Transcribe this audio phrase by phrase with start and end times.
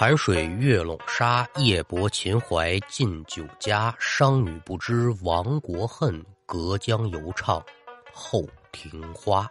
[0.00, 3.94] 潭水月笼沙，夜泊秦淮近酒家。
[3.98, 7.62] 商女不知亡国恨，隔江犹唱
[8.10, 9.46] 后庭花。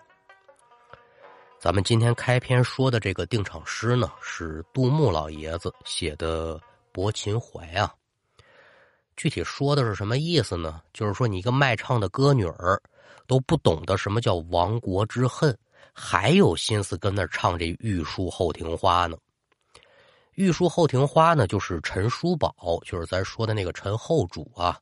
[1.59, 6.55] 咱们今天开篇说的这个定场诗呢，是杜牧老爷子写的
[6.91, 7.93] 《泊秦淮》啊。
[9.15, 10.81] 具体说的是什么意思呢？
[10.93, 12.81] 就是说，你一个卖唱的歌女儿
[13.27, 15.55] 都不懂得什么叫亡国之恨，
[15.93, 19.15] 还有心思跟那唱这《玉树后庭花》呢？
[20.39, 24.79] 玉树后庭花呢，就是陈叔宝，就是咱说的那个陈后主啊，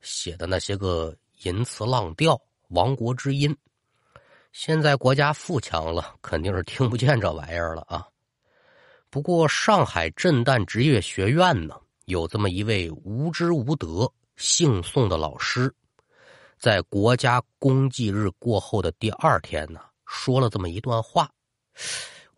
[0.00, 3.52] 写的那些个淫词浪调、亡国之音。
[4.52, 8.06] 现在国家富强了，肯定是听不见这玩意儿了啊。
[9.10, 11.74] 不过上海震旦职业学院呢，
[12.04, 15.74] 有这么一位无知无德、姓宋的老师，
[16.56, 21.28] 在国家公祭日过后的第二天呢，说了这么一段话。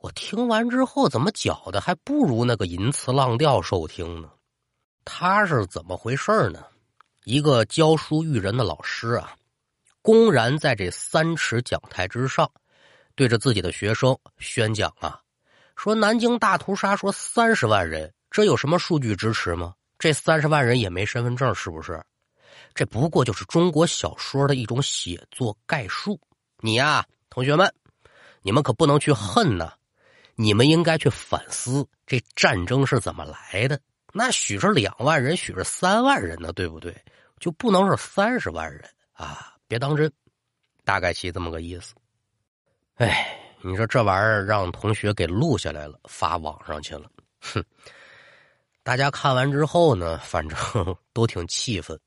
[0.02, 4.28] 我听完之后，怎么觉得还不如那个淫词浪调受听呢？
[5.04, 6.64] 他是怎么回事呢？
[7.22, 9.36] 一个教书育人的老师啊，
[10.02, 12.50] 公然在这三尺讲台之上，
[13.14, 15.20] 对着自己的学生宣讲啊，
[15.76, 19.72] 说南京大屠杀说三十万人，这有什么数据支持吗？
[20.00, 22.04] 这三十万人也没身份证，是不是？
[22.74, 26.18] 这不过就是中国小说的一种写作概述。
[26.58, 27.72] 你呀，同学们，
[28.42, 29.72] 你们可不能去恨呢。
[30.34, 33.80] 你们应该去反思这战争是怎么来的？
[34.12, 36.94] 那许是两万人，许是三万人呢，对不对？
[37.40, 39.54] 就不能是三十万人啊！
[39.66, 40.12] 别当真，
[40.84, 41.94] 大概其这么个意思。
[42.96, 47.10] 哎，你说这玩意儿让同学给录下来了，发网上去了。
[47.40, 47.64] 哼！
[48.82, 51.98] 大家看完之后呢，反正都挺气愤。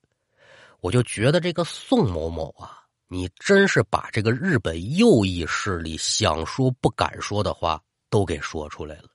[0.82, 7.82] 我就觉得这个宋某某啊，你真是把这个日本右翼势力想说不敢说的话。
[8.10, 9.10] 都给说出来了，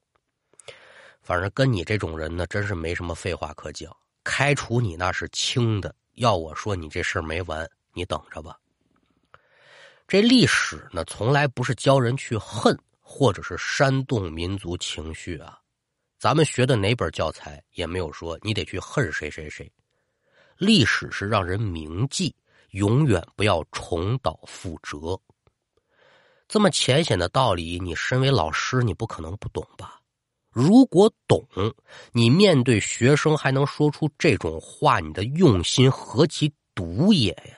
[1.23, 3.95] 反正跟你这种人呢，真是没什么废话可讲。
[4.23, 8.57] 开除你那是轻的，要我说你这事儿没完，你等着吧。
[10.07, 15.59] 这历史呢，从来不是教人去恨，或者是煽动民族情绪啊。
[16.19, 19.73] 咱们学的哪本教材也没有说你得去恨谁谁谁。
[20.59, 22.35] 历史是让人铭记，
[22.73, 25.19] 永远不要重蹈覆辙。
[26.53, 30.01] 这么浅显的道理，你身为老师，你不可能不懂吧？
[30.51, 31.47] 如果懂，
[32.11, 37.57] 你面对学生还能说出这种话，你的用心何其毒也呀！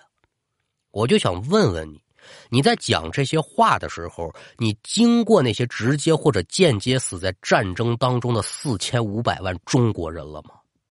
[0.90, 2.02] 我就想问问你，
[2.50, 10.50] 你在讲这些话的时候，你经过那些直接或者间接死在战争当中的四千五百万中国人了吗？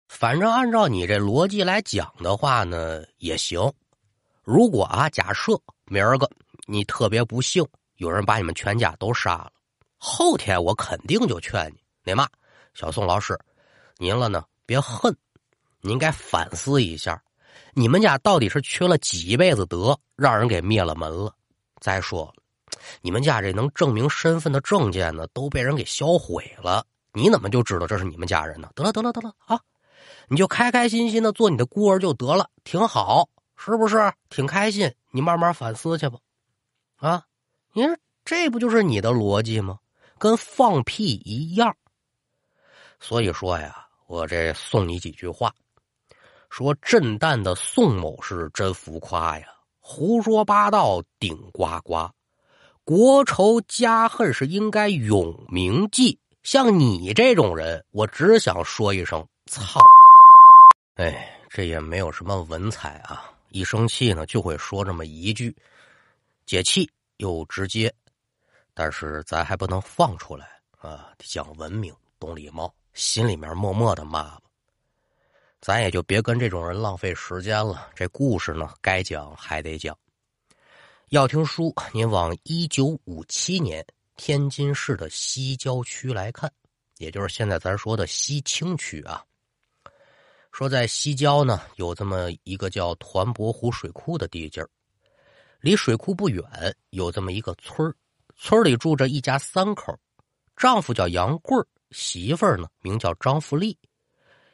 [0.08, 3.60] 反正按照你这逻辑来讲的话呢，也行。
[4.42, 6.32] 如果啊，假设明儿个
[6.66, 7.62] 你特别不幸。
[8.00, 9.52] 有人把你们全家都杀了，
[9.98, 12.30] 后天我肯定就劝你，那嘛，
[12.74, 13.38] 小宋老师，
[13.98, 15.14] 您了呢，别恨，
[15.82, 17.22] 您应该反思一下，
[17.74, 21.36] 你们家到底是缺了几辈子德，让人给灭了门了。
[21.82, 22.34] 再说，
[23.02, 28.72] 你们家这能证明身份的证件呢，都被人给销毁了，你怎么就知道这是你们家人呢？
[28.76, 29.60] 得了，得了，得了啊，
[30.30, 33.28] 你就开开心心的做你的孤儿就得了，挺好，
[33.58, 34.14] 是不是？
[34.30, 36.18] 挺开心，你慢慢反思去吧，
[36.96, 37.26] 啊。
[37.74, 39.80] 你说这不就是你的逻辑吗？
[40.18, 41.76] 跟放屁一样。
[43.00, 45.54] 所以说呀，我这送你几句话：
[46.50, 49.48] 说震旦的宋某是真浮夸呀，
[49.80, 52.10] 胡说八道顶呱呱，
[52.84, 56.20] 国仇家恨是应该永铭记。
[56.44, 59.80] 像你这种人，我只想说一声操！
[60.96, 65.56] 哎，这也没有什么文采啊，一生气呢就会说这么一句，
[66.46, 66.90] 解气。
[67.20, 67.94] 又直接，
[68.74, 70.48] 但是咱还不能放出来
[70.78, 71.14] 啊！
[71.18, 74.42] 得讲文明，懂礼貌，心里面默默的骂吧。
[75.60, 77.90] 咱也就别跟这种人浪费时间了。
[77.94, 79.98] 这故事呢，该讲还得讲。
[81.10, 83.86] 要听书，您往一九五七年
[84.16, 86.50] 天津市的西郊区来看，
[87.00, 89.22] 也就是现在咱说的西青区啊。
[90.54, 94.70] 说在西郊呢，有这么一个叫团泊湖水库的地界儿。
[95.62, 96.44] 离水库不远，
[96.92, 97.94] 有这么一个村
[98.38, 99.94] 村里住着一家三口，
[100.56, 101.58] 丈夫叫杨贵
[101.92, 103.78] 媳妇儿呢名叫张富丽，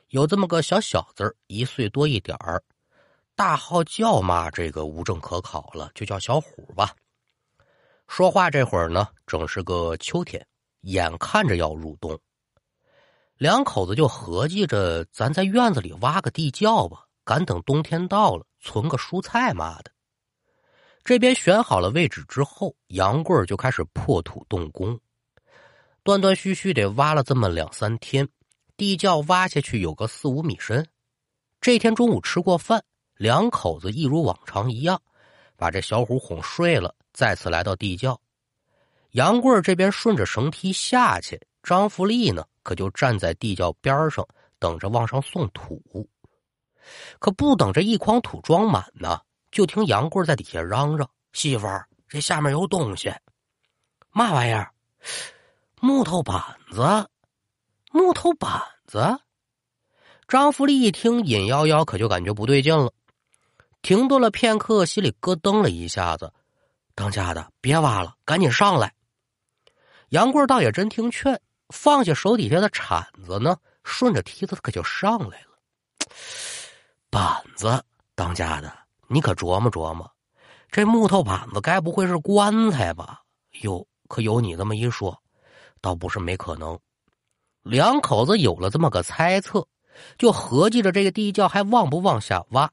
[0.08, 2.64] 有这么个小小子一岁多一点儿，
[3.36, 6.96] 大号叫嘛，这个无证可考了，就叫小虎吧。
[8.08, 10.44] 说话这会儿呢，正是个秋天，
[10.82, 12.20] 眼看着要入冬，
[13.38, 19.92] 两口子就合计着，咱在院子里挖个地窖吧，赶等冬天到了，存个蔬菜嘛的。
[21.06, 25.00] 这边选好了位置之后，杨贵就开始破土动工，
[26.02, 28.28] 断断续续得挖了这么两三天，
[28.76, 30.84] 地窖挖下去有个四五米深。
[31.62, 32.84] 这天中午吃过饭，
[33.18, 35.00] 两口子一如往常一样，
[35.56, 38.20] 把这小虎哄睡了，再次来到地窖。
[39.12, 44.28] 杨贵这边顺着绳梯下去，张福利呢可就站在地窖边上
[44.58, 45.80] 等着往上送土。
[47.20, 49.20] 可不等这一筐土装满呢，
[49.56, 53.10] 就听杨贵在底下嚷嚷：“媳妇儿，这下面有东西，
[54.12, 54.74] 嘛玩意儿？
[55.80, 56.44] 木头板
[56.74, 57.08] 子，
[57.90, 59.18] 木头板子。”
[60.28, 62.92] 张福利一听，隐幺幺，可就感觉不对劲了，
[63.82, 66.34] 停顿了片刻，心里咯噔了一下子
[66.94, 68.94] ：“当家的，别挖了，赶紧上来！”
[70.12, 73.56] 杨贵倒也真听劝，放下手底下的铲子呢，
[73.86, 75.58] 顺着梯子可就上来了。
[77.10, 77.82] 板子，
[78.16, 80.10] 当家的，你可琢磨琢磨，
[80.72, 83.22] 这木头板子该不会是棺材吧？
[83.62, 85.18] 哟，可有你这么一说，
[85.82, 86.78] 倒不是没可能。
[87.62, 89.68] 两口子有了这么个猜测，
[90.18, 92.70] 就合计着这个地窖还往不往下挖。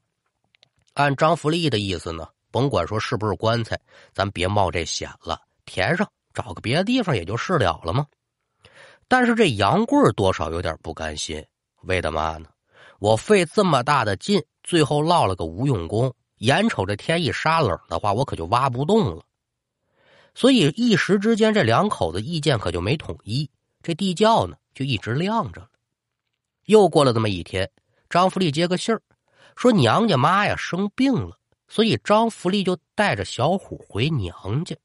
[0.93, 3.79] 按张福利的意思呢，甭管说是不是棺材，
[4.11, 8.05] 咱别冒这险了，填上，找个别的地方也就是了了吗？
[9.07, 11.43] 但是这杨贵多少有点不甘心，
[11.83, 12.49] 为的嘛呢？
[12.99, 16.13] 我费这么大的劲，最后落了个无用功。
[16.43, 19.23] 眼瞅着天一杀冷的话，我可就挖不动了。
[20.35, 23.49] 所以一时之间，这两口子意见可就没统一。
[23.81, 25.69] 这地窖呢，就一直亮着了。
[26.65, 27.71] 又过了这么一天，
[28.09, 29.01] 张福利接个信儿，
[29.55, 31.37] 说娘家妈呀生病了，
[31.69, 34.75] 所以张福利就带着小虎回娘家。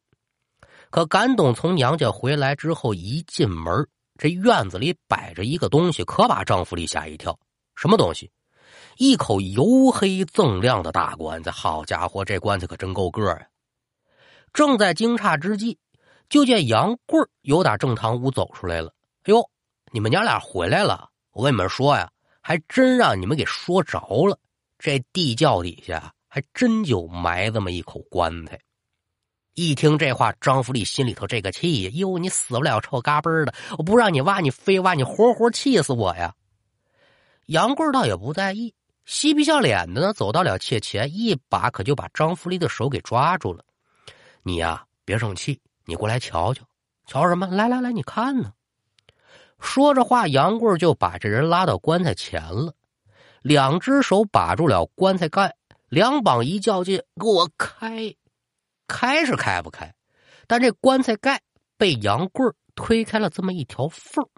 [0.91, 3.85] 可赶等从娘家回来之后，一进门，
[4.17, 7.37] 这院子里摆着一个东西，可把张福利吓一跳。
[7.75, 8.31] 什么东西？
[8.99, 11.53] 一口黝黑锃亮的大棺材。
[11.53, 13.47] 好家伙，这棺材可真够个儿呀！
[14.53, 15.79] 正在惊诧之际，
[16.29, 18.93] 就见杨贵儿由打正堂屋走出来了。
[19.23, 19.49] 哎呦，
[19.93, 21.11] 你们娘俩回来了！
[21.31, 22.11] 我跟你们说呀，
[22.43, 24.37] 还真让你们给说着了。
[24.81, 28.59] 这地窖底下还真就埋这么一口棺材。
[29.55, 31.91] 一听这话，张福利心里头这个气呀！
[31.95, 33.55] 哟，你死不了臭嘎嘣的！
[33.79, 36.35] 我不让你挖，你非挖，你活活气死我呀！
[37.47, 38.75] 杨贵倒也不在意，
[39.09, 43.65] 嬉皮笑脸的呢，走到了妾前，一把可就把张福利的手给抓住了。
[44.43, 46.63] 你呀，别生气，你过来瞧瞧，
[47.07, 47.47] 瞧什么？
[47.47, 48.53] 来来来，你看呢。
[49.59, 52.75] 说着话，杨贵就把这人拉到棺材前了，
[53.41, 55.57] 两只手把住了棺材盖，
[55.89, 58.15] 两膀一较劲，给我开！
[58.87, 59.95] 开是开不开，
[60.47, 61.41] 但这棺材盖
[61.79, 64.29] 被杨贵推开了这么一条缝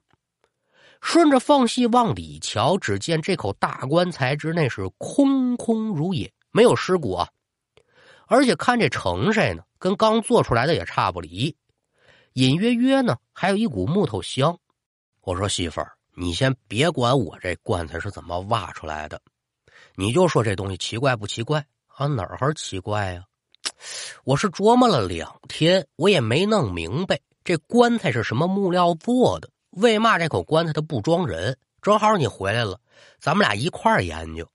[1.01, 7.29] 顺着缝隙往里瞧，只见这口大棺材之内是空空如也，没有尸骨啊！
[8.27, 11.57] 而且看这成色呢，跟刚做出来的也差不离，
[12.35, 14.57] 隐约约呢还有一股木头香。
[15.23, 19.21] 我说媳妇儿，你先别管我这棺材是怎么挖出来的，
[19.97, 22.07] 你就说这东西奇怪不奇怪啊？
[22.07, 23.25] 哪儿还奇怪呀？
[24.25, 29.49] 我是琢磨了两天，我也没弄明白这棺材是什么木料做的。
[29.71, 31.57] 为嘛这口棺材它不装人？
[31.83, 32.79] 正好你回来了，
[33.19, 34.47] 咱们俩一块儿研究。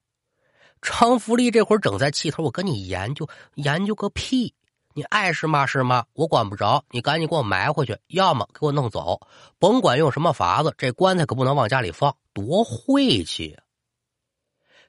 [0.81, 4.53] 张福利这会儿正在气头，我跟你研究研究个屁！
[4.93, 6.85] 你爱是嘛是嘛，我管不着。
[6.91, 9.19] 你赶紧给我埋回去，要么给我弄走，
[9.57, 13.57] 甭管用什么法子，这棺材可不能往家里放，多晦气！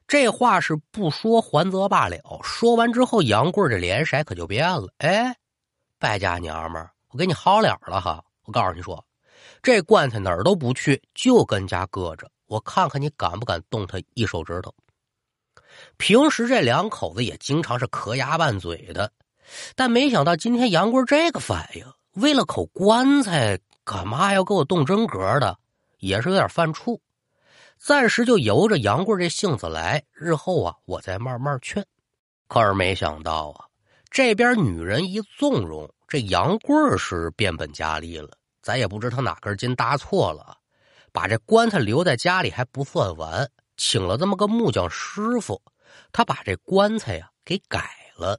[0.07, 4.87] 这话是不说还则罢了，说完之后，杨贵这脸色可就变了。
[4.99, 5.35] 哎，
[5.97, 8.23] 败家娘们儿，我给你好脸了哈！
[8.45, 9.03] 我告诉你说。
[9.67, 12.31] 这棺材哪儿都不去，就跟家搁着。
[12.45, 14.73] 我看看你敢不敢动他一手指头。
[15.97, 19.11] 平时这两口子也经常是磕牙拌嘴的，
[19.75, 25.59] 但没想到今天杨贵这个反应，为了口棺材，干嘛要给我动真格的？
[25.99, 26.97] 也是有点犯怵。
[27.77, 31.85] 暂时就由着杨贵这性子来，日后啊，我再慢慢劝。
[32.47, 33.65] 可是没想到啊，
[34.09, 38.29] 这边女人一纵容，这杨贵是变本加厉了。
[38.67, 40.57] 咱也不知他哪根筋搭错了，
[41.13, 45.61] 把这棺材留在家里还不算完，请了这么个木匠师傅，
[46.11, 48.37] 他把这棺材呀给改了，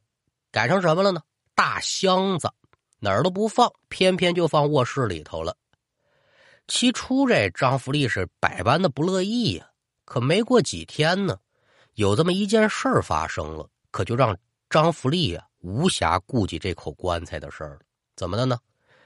[0.53, 1.23] 改成什么了呢？
[1.55, 2.53] 大箱子，
[2.99, 5.57] 哪儿都不放，偏偏就放卧室里头了。
[6.67, 9.67] 起初这张福利是百般的不乐意呀，
[10.05, 11.39] 可没过几天呢，
[11.95, 14.37] 有这么一件事儿发生了，可就让
[14.69, 17.81] 张福利呀无暇顾及这口棺材的事儿了。
[18.15, 18.59] 怎么的呢？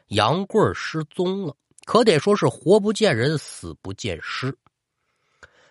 [0.08, 4.56] 杨贵失踪了，可得说是活不见人，死不见尸。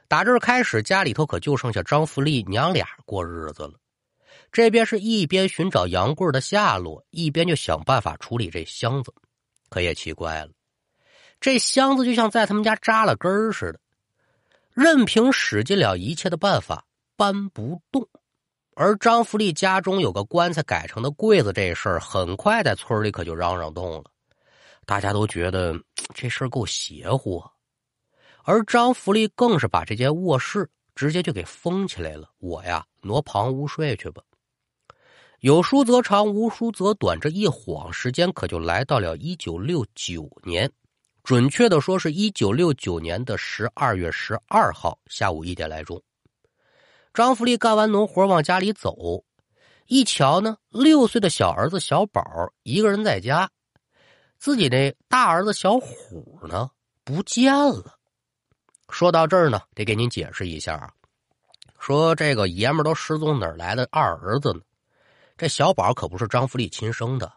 [0.07, 3.73] 打这开始，家里头可就剩下张福利娘俩过日子了。
[4.51, 9.13] 这边是一边寻找杨贵的下落，一边就想办法处理这箱子。
[9.69, 10.51] 可也奇怪了，
[11.39, 13.79] 这箱子就像在他们家扎了根似的，
[14.73, 16.83] 任凭使尽了一切的办法
[17.15, 18.05] 搬不动。
[18.75, 24.10] 而张福利家中有个棺材改成的柜子，这事儿很快在村里可就嚷嚷动了。
[24.85, 25.73] 大家都觉得
[26.13, 27.51] 这事儿够邪乎，啊
[28.43, 32.29] 而张福利更是把这间卧室直接就给封起来了。
[32.39, 34.21] 我呀，挪旁屋睡去吧。
[35.41, 40.71] 有书则长，无书则短，这一晃时间可就来到了一九六九年，
[41.23, 46.01] 准确的说是一九六九年的十二月十二号下午一点来钟。
[47.13, 49.23] 张福利干完农活往家里走，
[49.87, 52.23] 一瞧呢，六岁的小儿子小宝
[52.63, 53.49] 一个人在家，
[54.41, 56.71] 自己的大儿子小虎呢
[57.03, 57.99] 不见了。
[58.89, 60.91] 说到这儿呢，得给您解释一下啊，
[61.77, 64.61] 说这个爷们都失踪哪来的二儿子呢？
[65.37, 67.31] 这小宝可不是张福利亲生的，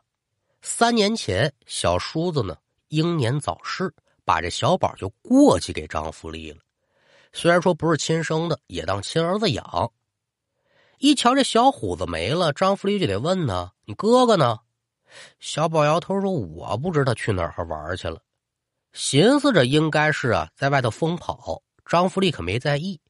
[0.62, 2.56] 三年前小叔子呢
[2.88, 3.92] 英年早逝，
[4.24, 6.58] 把这小宝就过继给张福利了。
[7.34, 9.92] 虽然说不是亲生的，也当亲儿子养。
[10.96, 14.60] 一瞧这小虎子没了，张福利就得问呢：“你哥哥呢？”
[15.40, 18.20] 小宝摇头说：“我不知道去哪儿玩去了。”
[18.92, 21.62] 寻思着应该是啊，在外头疯跑。
[21.84, 23.00] 张福利可没在意。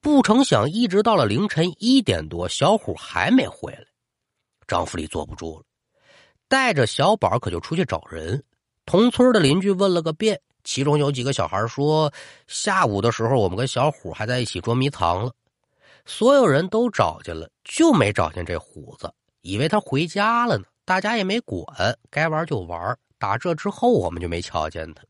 [0.00, 3.84] 不成想，一直到了凌晨一点多，小虎还没回来。
[4.66, 5.64] 张福利坐不住了，
[6.48, 8.44] 带着小宝可就出去找人。
[8.84, 10.40] 同村的邻居问了个遍。
[10.64, 12.10] 其中有几个小孩说，
[12.46, 15.32] 下午的时候我们跟小虎还在一起捉迷藏了。
[16.06, 19.12] 所有人都找见了，就没找见这虎子，
[19.42, 20.64] 以为他回家了呢。
[20.84, 21.66] 大家也没管，
[22.10, 22.96] 该玩就玩。
[23.18, 25.02] 打这之后，我们就没瞧见他。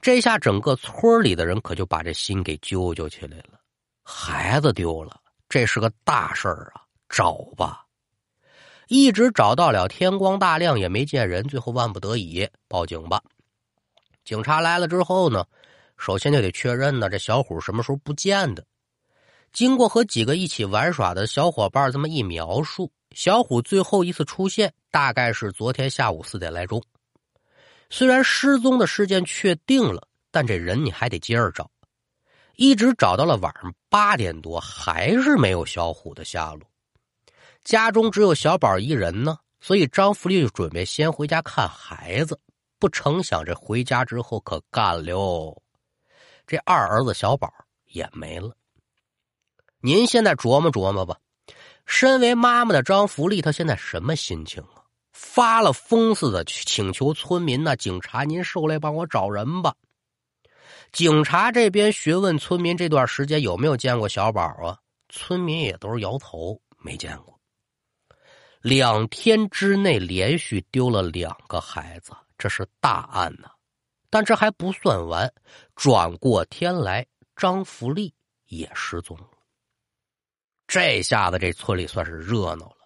[0.00, 3.60] 这下整个村里的人可就把这心给揪揪起来了。
[4.02, 6.82] 孩子丢了，这是个大事儿啊！
[7.08, 7.84] 找吧，
[8.88, 13.22] 一直找到了天光大亮也没见人，最后万不得已报警吧。
[14.24, 15.44] 警察来了之后呢，
[15.98, 18.64] 首先就得确认呢，这小虎什么时候不见的。
[19.54, 26.82] 经过和几个一起玩耍的小伙伴这么一描述，小虎最后一次出现大概是昨天下午四点来钟。
[27.88, 31.70] 虽然失踪的事件确定了，但这人你还得接着找，
[32.56, 36.68] 一直找到了晚上八点多，还是没有小虎的下落。
[37.62, 42.40] 家中只有小宝一人呢，所以张福利就准备先回家看孩子。
[42.80, 45.62] 不成想，这回家之后可干了，
[46.44, 47.48] 这二儿子小宝
[47.86, 48.52] 也没了。
[49.86, 51.18] 您现在琢磨琢磨吧，
[51.84, 54.80] 身为妈妈的张福利，他现在什么心情啊？
[55.12, 59.74] 发了疯似的去请求村民呢，警察您受累帮我找人吧。
[60.90, 64.78] 警察这边询问村民这段时间有没有见过小宝啊？
[65.10, 67.38] 村民也都是摇头，没见过。
[68.62, 72.12] 两天之内连续丢了两个孩子。
[72.38, 73.50] 这是大案呐，
[74.08, 75.30] 但这还不算完。
[75.76, 78.14] 转过天来，张福利
[78.46, 79.28] 也失踪了。
[80.66, 82.76] 这下子，这村里算是热闹了。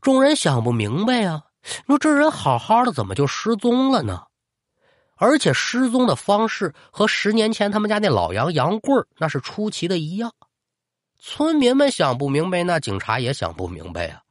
[0.00, 4.22] 众人想不明白呀，你说这人好好的，怎么就失踪了呢？
[5.16, 10.32] 而且失踪的方式和十年前他们家那老杨杨贵那是出奇的一样。
[11.18, 14.22] 村民们想不明白，那警察也想不明白呀。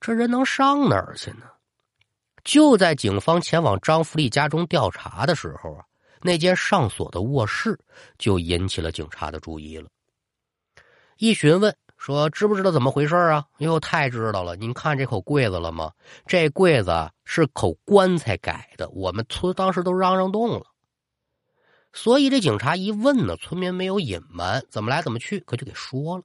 [0.00, 1.46] 这人能上哪儿去呢？
[2.44, 5.84] 就在警方前往张福利家中调查的时候啊，
[6.20, 7.78] 那间上锁的卧室
[8.18, 9.88] 就引起了警察的注意了。
[11.16, 14.54] 一询问说：“知不知道怎么回事啊？”“哟，太知道了！
[14.56, 15.90] 您看这口柜子了吗？
[16.26, 20.66] 这柜子是口棺材改的，我们村当时都嚷嚷动了。”
[21.94, 26.24] 所以这警察一问呢，村民没有隐瞒，怎么来怎么去，可就给说了。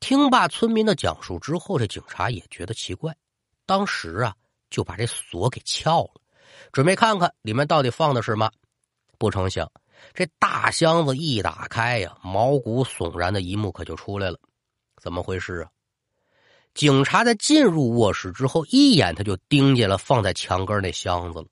[0.00, 3.14] 听罢村民的讲述之后，这警察也觉得奇怪，
[3.66, 4.34] 当时啊。
[4.70, 6.20] 就把这锁给撬了，
[6.70, 8.52] 准备看看里面到底放的是嘛。
[9.18, 9.68] 不成想，
[10.14, 14.38] 这大箱子一打开呀，毛骨悚然的一幕可就出来了。
[15.00, 15.70] 怎么回事啊？
[16.74, 21.46] 警察在进入卧室之后，一眼他就盯见了放在墙根那箱子了。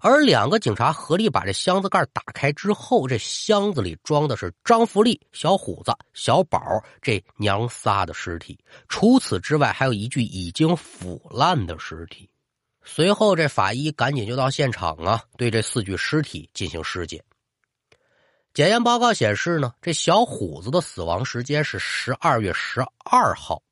[0.00, 6.60] 而两个警察合力把这箱子盖打开之后，这箱子里装的是张福利、小虎子、小宝
[7.00, 8.58] 这娘仨的尸体。
[8.88, 12.28] 除此之外，还有一具已经腐烂的尸体。
[12.82, 17.22] 随后，这法医赶紧就到现场啊，对这四具尸体进行尸检。
[18.58, 23.62] 检验报告显示呢，这小虎子的死亡时间是十二月十二号，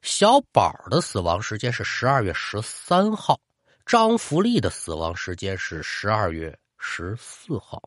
[0.00, 3.40] 小宝的死亡时间是十二月十三号，
[3.84, 7.82] 张福利的死亡时间是十二月十四号。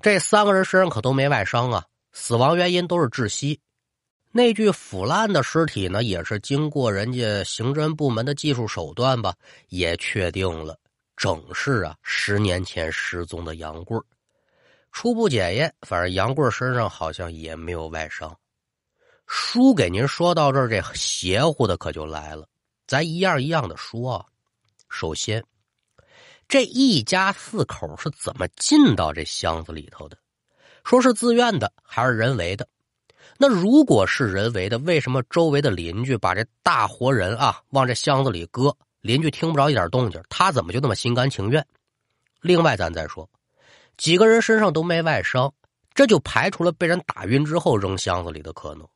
[0.00, 3.60] 这三个人身上可都没外伤啊，死亡原因都是窒息。
[4.32, 9.32] 那具腐烂的尸体呢，也是经过人家刑侦部门的技术手段吧，
[9.68, 10.76] 也确定了，
[11.16, 13.96] 正是啊十年前失踪的杨贵
[14.94, 18.34] 初步检验，反正杨贵身上好像也没有外伤。
[19.26, 22.48] 书给您说到这儿，这邪乎的可就来了。
[22.86, 24.24] 咱一样一样的说。
[24.88, 25.44] 首先，
[26.46, 30.16] 这一家四口是怎么进到这箱子里头的？
[30.84, 32.66] 说是自愿的还是人为的？
[33.36, 41.66] 那如果是人为的，为什么周围的邻居把这大活人啊往这箱子里搁，邻居听不着一点动静，他怎么就那么心甘情愿？
[42.40, 43.28] 另外，咱再说，
[43.96, 45.52] 几个人身上都没外伤，
[45.94, 48.86] 这就排除了被人打晕之后扔箱子里的可能。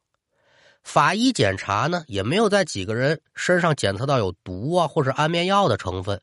[0.83, 6.21] 法医检查呢，也没有在几个人身上检测到有毒啊或者安眠药的成分。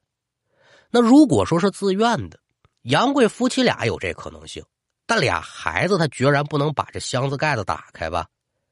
[0.90, 2.40] 那如果说是自愿的，
[2.84, 4.64] 杨贵夫妻俩有这可能性，
[5.06, 8.28] 但俩孩子他决然不能把这箱子盖子打开吧？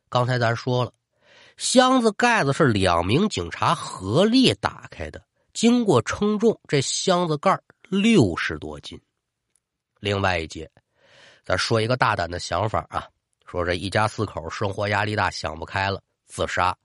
[0.09, 0.91] 刚才咱说了，
[1.57, 5.21] 箱子盖子是两名警察合力打开的，
[5.53, 8.99] 经过称重，这箱子盖六十多斤。
[10.03, 10.69] 另外一节，
[11.45, 13.07] 咱说一个大胆的想法啊。
[13.45, 16.75] 说这一家四口生活压力大，想不开了，自杀。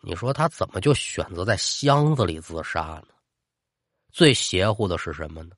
[0.00, 3.14] 你说他怎么就选择在箱子里自杀呢？
[4.10, 5.50] 最邪乎的是什么呢？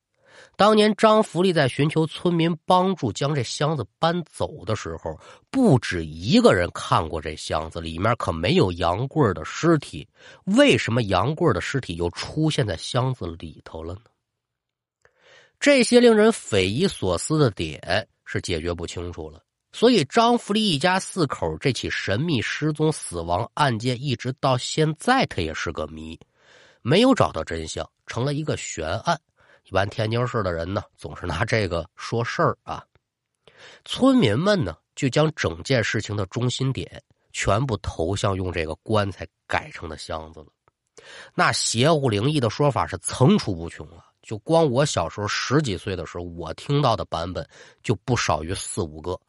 [0.55, 5.19] 当年张福利在寻求村民帮助将这箱子搬走的时候，
[5.49, 10.07] 不止一个人看过这箱子，里面可没有杨贵儿的尸体。
[10.45, 14.01] 为什么杨贵儿的尸体又出现在箱子里头了呢？
[15.63, 19.41] 这些令人匪夷所思的点是解决不清楚了。
[19.71, 26.19] 所以，张福利一家四口这起神秘失踪死亡案件，一直到现在，它也是个谜，
[26.81, 29.17] 没有找到真相，成了一个悬案。
[29.63, 32.83] 一般天津市的人呢，总是拿这个说事儿啊。
[33.85, 37.01] 村民们呢，就将整件事情的中心点
[37.31, 40.47] 全部投向用这个棺材改成的箱子了。
[41.33, 44.03] 那邪乎灵异的说法是层出不穷啊！
[44.23, 47.47] 就光我小时候十几岁的时候，我听到的版本
[47.83, 49.19] 就不少于四五个。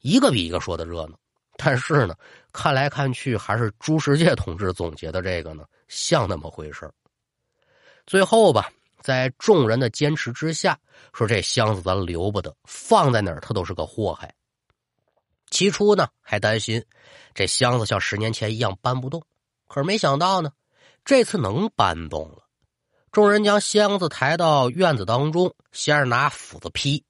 [0.00, 1.18] 一个比一个说的热闹，
[1.56, 2.14] 但是呢，
[2.52, 6.92] 看来看去还是朱世界同志总结的这个呢，像那么回事
[8.06, 10.78] 最后吧，在众人的坚持之下，
[11.14, 14.34] 说这箱子咱留不得，放在哪儿它都是个祸害。
[15.48, 16.84] 起初呢，还担心
[17.32, 19.24] 这箱子像十年前一样搬不动，
[19.68, 20.52] 可是没想到呢，
[21.02, 22.43] 这次能搬动了。
[23.14, 27.04] 众人将箱子抬到院子当中，先是拿斧子劈。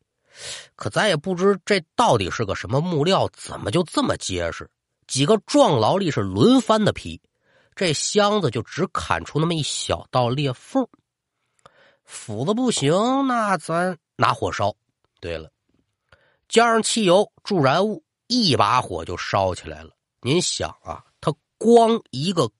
[0.76, 4.70] 可咱也不知这到底是个什么木料，怎么就这么结实？
[5.06, 7.18] 几个壮劳力是轮番的劈，
[7.74, 10.86] 这箱子就只砍出那么一小道裂缝。
[12.04, 12.92] 斧子不行，
[13.26, 14.74] 那咱拿火烧。
[15.22, 15.50] 对了，
[16.50, 19.92] 加上汽油助燃物，一把火就烧起来了。
[20.20, 22.50] 您想啊，它光一个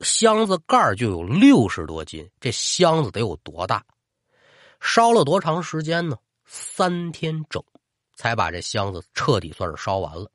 [0.00, 3.84] 箱子盖就有六十多斤，这箱子得有多大？
[4.80, 6.16] 烧了多长时间呢？
[6.46, 7.62] 三天整，
[8.16, 10.30] 才把这箱子彻底算是烧完了，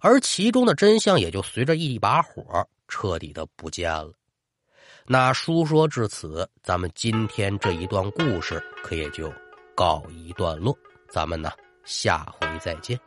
[0.00, 4.12] 而其中的真相也就随着一把火彻底的不见了。
[5.06, 9.32] 那书说至此，咱们今天这一段故事可也就
[9.74, 10.76] 告一段落。
[11.08, 11.50] 咱们呢，
[11.84, 12.98] 下回再见。